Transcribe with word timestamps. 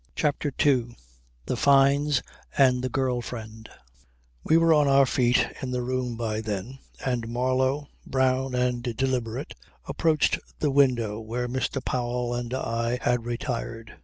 CHAPTER 0.15 0.49
TWO 0.49 0.95
THE 1.45 1.55
FYNES 1.55 2.23
AND 2.57 2.81
THE 2.83 2.89
GIRL 2.89 3.21
FRIEND 3.21 3.69
We 4.43 4.57
were 4.57 4.73
on 4.73 4.87
our 4.87 5.05
feet 5.05 5.47
in 5.61 5.69
the 5.69 5.83
room 5.83 6.17
by 6.17 6.41
then, 6.41 6.79
and 7.05 7.27
Marlow, 7.27 7.87
brown 8.03 8.55
and 8.55 8.81
deliberate, 8.97 9.53
approached 9.85 10.39
the 10.57 10.71
window 10.71 11.19
where 11.19 11.47
Mr. 11.47 11.85
Powell 11.85 12.33
and 12.33 12.51
I 12.51 12.97
had 12.99 13.25
retired. 13.27 13.99